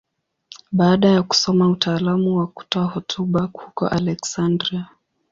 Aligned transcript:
Baada 0.71 1.09
ya 1.09 1.23
kusoma 1.23 1.69
utaalamu 1.69 2.37
wa 2.37 2.47
kutoa 2.47 2.85
hotuba 2.85 3.41
huko 3.53 3.87
Aleksandria. 3.87 4.85